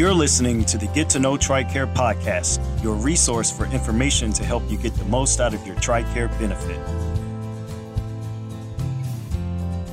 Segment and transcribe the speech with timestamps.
[0.00, 4.62] You're listening to the Get to Know TRICARE podcast, your resource for information to help
[4.70, 6.78] you get the most out of your TRICARE benefit.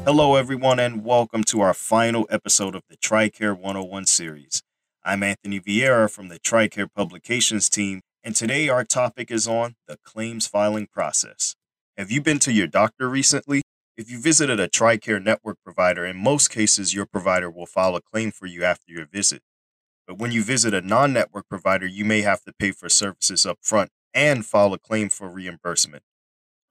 [0.06, 4.64] Hello, everyone, and welcome to our final episode of the TRICARE 101 series.
[5.04, 9.98] I'm Anthony Vieira from the TRICARE Publications team, and today our topic is on the
[10.06, 11.54] claims filing process.
[11.98, 13.62] Have you been to your doctor recently?
[13.98, 18.02] If you visited a TRICARE network provider, in most cases, your provider will file a
[18.02, 19.42] claim for you after your visit.
[20.08, 23.46] But when you visit a non network provider, you may have to pay for services
[23.46, 26.04] up front and file a claim for reimbursement.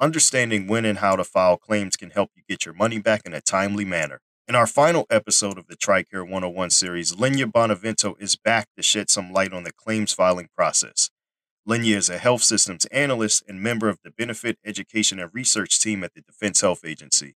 [0.01, 3.35] Understanding when and how to file claims can help you get your money back in
[3.35, 4.21] a timely manner.
[4.49, 9.11] In our final episode of the TRICARE 101 series, Lenya Bonavento is back to shed
[9.11, 11.11] some light on the claims filing process.
[11.69, 16.05] Lenya is a health systems analyst and member of the Benefit Education and Research team
[16.05, 17.35] at the Defense Health Agency.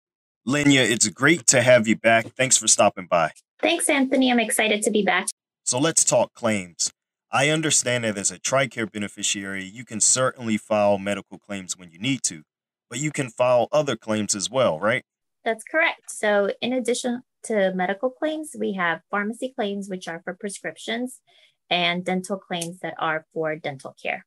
[0.47, 2.35] Lenya, it's great to have you back.
[2.37, 3.33] Thanks for stopping by.
[3.61, 4.33] Thanks, Anthony.
[4.33, 5.29] I'm excited to be back.
[5.67, 6.93] So let's talk claims.
[7.33, 11.99] I understand that as a TRICARE beneficiary, you can certainly file medical claims when you
[11.99, 12.45] need to,
[12.89, 15.03] but you can file other claims as well, right?
[15.45, 16.09] That's correct.
[16.09, 21.21] So, in addition to medical claims, we have pharmacy claims, which are for prescriptions,
[21.69, 24.25] and dental claims that are for dental care.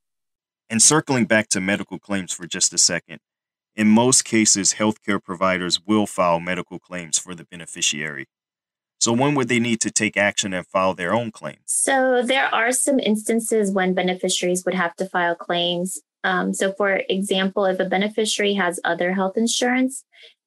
[0.69, 3.19] And circling back to medical claims for just a second,
[3.77, 8.25] in most cases, healthcare providers will file medical claims for the beneficiary.
[9.00, 11.61] So when would they need to take action and file their own claims?
[11.66, 16.00] So there are some instances when beneficiaries would have to file claims.
[16.25, 20.03] Um, so, for example, if a beneficiary has other health insurance,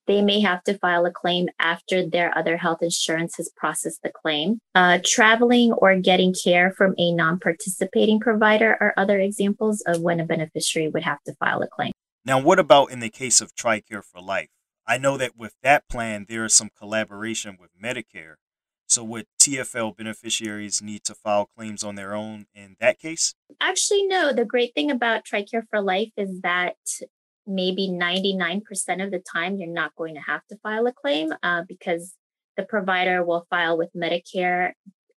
[0.06, 4.10] they may have to file a claim after their other health insurance has processed the
[4.10, 4.58] claim.
[4.74, 10.20] Uh, traveling or getting care from a non participating provider are other examples of when
[10.20, 11.92] a beneficiary would have to file a claim.
[12.24, 14.48] Now, what about in the case of TRICARE for Life?
[14.86, 18.34] I know that with that plan, there is some collaboration with Medicare.
[18.88, 23.34] So, would TFL beneficiaries need to file claims on their own in that case?
[23.60, 24.32] Actually, no.
[24.32, 26.76] The great thing about TRICARE for Life is that
[27.46, 28.62] maybe 99%
[29.02, 32.14] of the time you're not going to have to file a claim uh, because
[32.56, 34.72] the provider will file with Medicare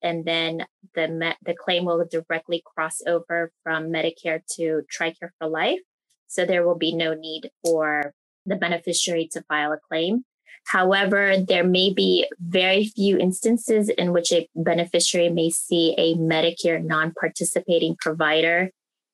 [0.04, 5.48] and then the me- the claim will directly cross over from Medicare to TRICARE for
[5.48, 5.80] Life.
[6.28, 8.14] So there will be no need for
[8.46, 10.26] the beneficiary to file a claim.
[10.66, 16.84] However, there may be very few instances in which a beneficiary may see a Medicare
[16.84, 18.72] non participating provider.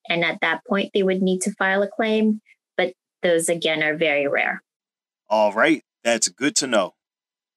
[0.08, 2.42] And at that point, they would need to file a claim.
[2.78, 4.62] But those, again, are very rare.
[5.28, 5.84] All right.
[6.04, 6.94] That's good to know.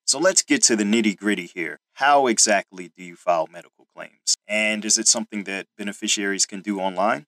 [0.06, 1.78] So let's get to the nitty gritty here.
[1.94, 4.36] How exactly do you file medical claims?
[4.48, 7.26] And is it something that beneficiaries can do online?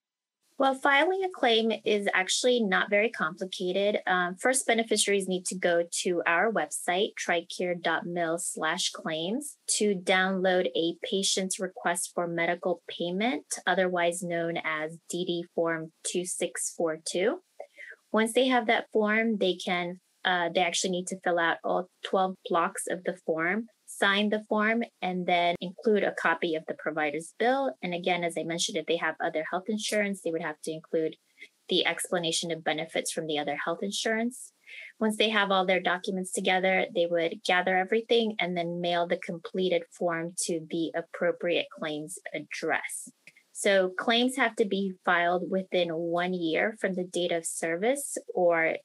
[0.57, 3.99] Well, filing a claim is actually not very complicated.
[4.07, 10.95] Um, first, beneficiaries need to go to our website, tricare.mil slash claims, to download a
[11.03, 17.41] patient's request for medical payment, otherwise known as DD Form 2642.
[18.13, 21.91] Once they have that form, they can uh, they actually need to fill out all
[22.05, 23.67] 12 blocks of the form
[23.99, 27.73] sign the form and then include a copy of the provider's bill.
[27.83, 30.73] And again, as I mentioned, if they have other health insurance, they would have to
[30.73, 31.17] include
[31.69, 34.53] the explanation of benefits from the other health insurance.
[34.99, 39.17] Once they have all their documents together, they would gather everything and then mail the
[39.17, 43.09] completed form to the appropriate claims address.
[43.53, 48.77] So claims have to be filed within one year from the date of service or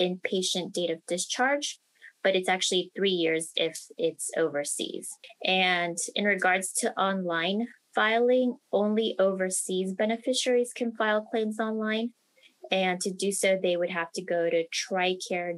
[0.00, 1.78] inpatient date of discharge
[2.26, 5.08] but it's actually three years if it's overseas.
[5.44, 12.14] And in regards to online filing, only overseas beneficiaries can file claims online.
[12.72, 15.52] And to do so, they would have to go to tricare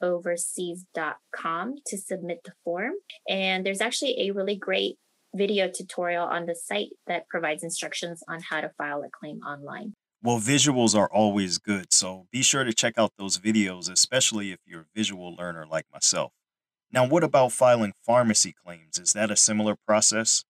[0.00, 2.92] overseas.com to submit the form.
[3.28, 4.94] And there's actually a really great
[5.34, 9.94] video tutorial on the site that provides instructions on how to file a claim online.
[10.24, 14.58] Well, visuals are always good, so be sure to check out those videos, especially if
[14.64, 16.32] you're a visual learner like myself.
[16.90, 18.98] Now, what about filing pharmacy claims?
[18.98, 20.42] Is that a similar process?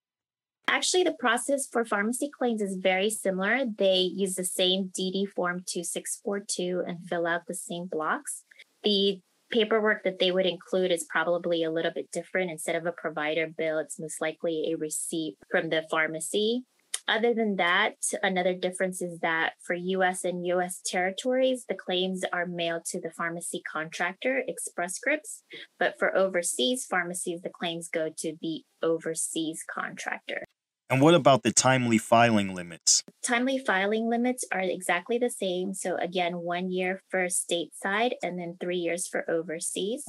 [0.69, 3.65] Actually, the process for pharmacy claims is very similar.
[3.67, 8.44] They use the same DD Form 2642 and fill out the same blocks.
[8.85, 9.19] The
[9.50, 12.53] paperwork that they would include is probably a little bit different.
[12.53, 16.62] Instead of a provider bill, it's most likely a receipt from the pharmacy
[17.06, 22.47] other than that, another difference is that for US and US territories, the claims are
[22.47, 25.43] mailed to the pharmacy contractor, Express Scripts.
[25.79, 30.45] But for overseas pharmacies, the claims go to the overseas contractor.
[30.91, 33.03] And what about the timely filing limits?
[33.23, 35.75] Timely filing limits are exactly the same.
[35.75, 40.05] So, again, one year for stateside and then three years for overseas.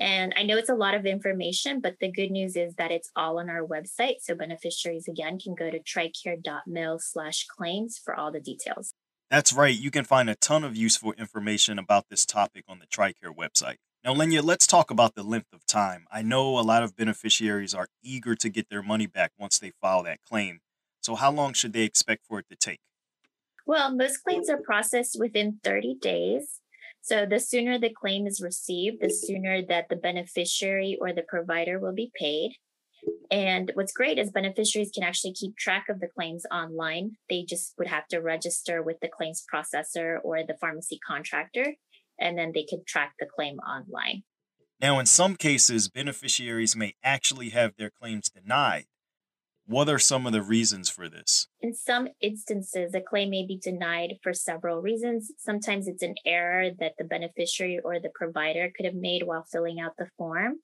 [0.00, 3.10] And I know it's a lot of information, but the good news is that it's
[3.16, 4.16] all on our website.
[4.20, 8.94] So beneficiaries again can go to tricare.mil slash claims for all the details.
[9.30, 9.78] That's right.
[9.78, 13.76] You can find a ton of useful information about this topic on the TRICARE website.
[14.04, 16.06] Now, Lenya, let's talk about the length of time.
[16.10, 19.72] I know a lot of beneficiaries are eager to get their money back once they
[19.82, 20.60] file that claim.
[21.02, 22.78] So, how long should they expect for it to take?
[23.66, 26.57] Well, most claims are processed within 30 days.
[27.02, 31.78] So, the sooner the claim is received, the sooner that the beneficiary or the provider
[31.78, 32.52] will be paid.
[33.30, 37.12] And what's great is beneficiaries can actually keep track of the claims online.
[37.28, 41.74] They just would have to register with the claims processor or the pharmacy contractor,
[42.18, 44.24] and then they could track the claim online.
[44.80, 48.86] Now, in some cases, beneficiaries may actually have their claims denied.
[49.68, 51.46] What are some of the reasons for this?
[51.60, 55.30] In some instances, a claim may be denied for several reasons.
[55.36, 59.78] Sometimes it's an error that the beneficiary or the provider could have made while filling
[59.78, 60.54] out the form.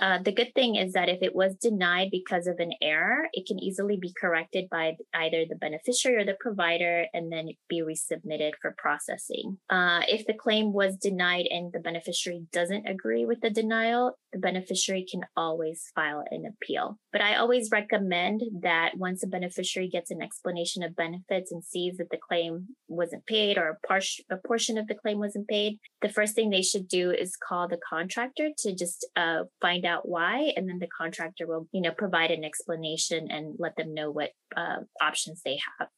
[0.00, 3.46] Uh, the good thing is that if it was denied because of an error, it
[3.46, 8.52] can easily be corrected by either the beneficiary or the provider and then be resubmitted
[8.60, 9.58] for processing.
[9.68, 14.38] Uh, if the claim was denied and the beneficiary doesn't agree with the denial, the
[14.38, 16.98] beneficiary can always file an appeal.
[17.12, 21.96] But I always recommend that once a beneficiary gets an explanation of benefits and sees
[21.96, 24.00] that the claim wasn't paid or a, par-
[24.30, 27.68] a portion of the claim wasn't paid, the first thing they should do is call
[27.68, 31.92] the contractor to just uh, find out why, and then the contractor will, you know,
[31.92, 35.88] provide an explanation and let them know what uh, options they have.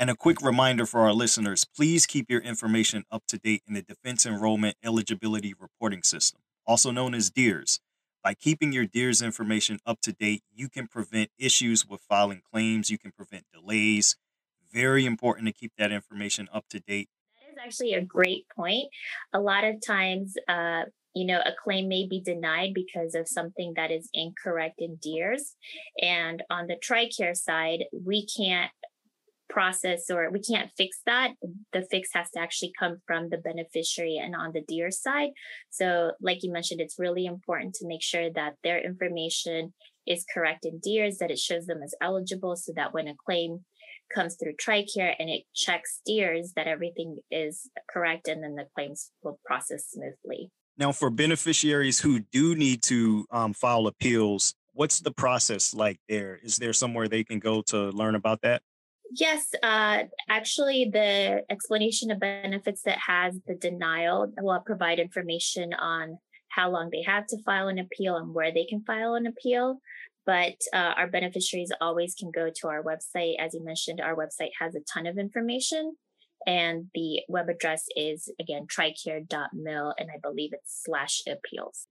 [0.00, 3.74] And a quick reminder for our listeners please keep your information up to date in
[3.74, 7.80] the Defense Enrollment Eligibility Reporting System also known as DEERS.
[8.22, 12.90] By keeping your DEERS information up to date, you can prevent issues with filing claims,
[12.90, 14.16] you can prevent delays.
[14.70, 17.08] Very important to keep that information up to date.
[17.40, 18.88] That is actually a great point.
[19.32, 20.82] A lot of times, uh,
[21.14, 25.56] you know, a claim may be denied because of something that is incorrect in DEERS.
[26.02, 28.70] And on the TRICARE side, we can't
[29.48, 31.32] process or we can't fix that.
[31.72, 35.30] The fix has to actually come from the beneficiary and on the DEER side.
[35.70, 39.72] So, like you mentioned, it's really important to make sure that their information
[40.06, 43.64] is correct in DEERS, that it shows them as eligible so that when a claim
[44.14, 49.10] comes through TRICARE and it checks DEERS, that everything is correct and then the claims
[49.22, 50.50] will process smoothly.
[50.78, 56.38] Now, for beneficiaries who do need to um, file appeals, what's the process like there?
[56.42, 58.62] Is there somewhere they can go to learn about that?
[59.10, 66.18] Yes, uh, actually, the explanation of benefits that has the denial will provide information on
[66.50, 69.78] how long they have to file an appeal and where they can file an appeal.
[70.26, 73.36] But uh, our beneficiaries always can go to our website.
[73.38, 75.96] As you mentioned, our website has a ton of information.
[76.46, 81.86] And the web address is, again, tricare.mil, and I believe it's slash appeals.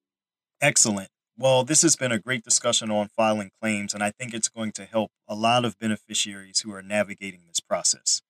[0.62, 1.10] Excellent.
[1.40, 4.72] Well, this has been a great discussion on filing claims, and I think it's going
[4.72, 8.24] to help a lot of beneficiaries who are navigating this process.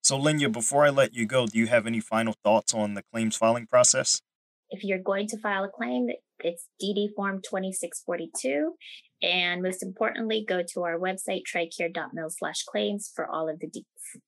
[0.00, 3.02] So, Lenya, before I let you go, do you have any final thoughts on the
[3.12, 4.22] claims filing process?
[4.70, 6.06] If you're going to file a claim,
[6.38, 8.74] it's DD Form 2642.
[9.22, 14.20] And most importantly, go to our website, tricare.mil slash claims for all of the deets.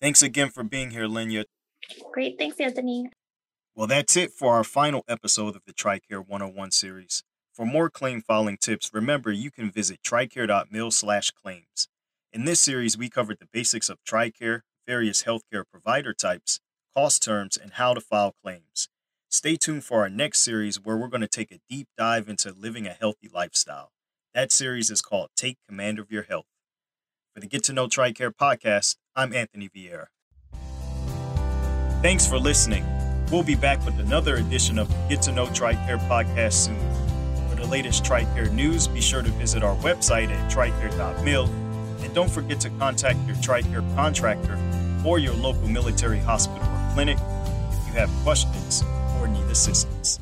[0.00, 1.44] Thanks again for being here, Lenya.
[2.12, 2.36] Great.
[2.38, 3.10] Thanks, Anthony.
[3.74, 7.22] Well, that's it for our final episode of the TRICARE 101 series.
[7.54, 11.86] For more claim filing tips, remember you can visit tricare.mil slash claims.
[12.32, 16.58] In this series, we covered the basics of TRICARE, various healthcare provider types,
[16.92, 18.88] cost terms, and how to file claims.
[19.30, 22.52] Stay tuned for our next series where we're going to take a deep dive into
[22.52, 23.92] living a healthy lifestyle.
[24.34, 26.46] That series is called Take Command of Your Health.
[27.34, 30.06] For the Get to Know TRICARE podcast, I'm Anthony Vieira.
[32.02, 32.84] Thanks for listening.
[33.30, 36.93] We'll be back with another edition of the Get to Know TRICARE podcast soon
[37.64, 41.46] the latest TRICARE news, be sure to visit our website at tricare.mil.
[42.02, 44.58] And don't forget to contact your TRICARE contractor
[45.04, 48.82] or your local military hospital or clinic if you have questions
[49.18, 50.20] or need assistance.